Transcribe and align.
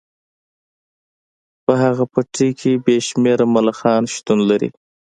په 1.65 1.73
هغه 1.83 2.03
پټي 2.13 2.49
کې 2.59 2.71
بې 2.85 2.97
شمیره 3.07 3.45
ملخان 3.55 4.03
شتون 4.13 4.39
لري 4.49 4.69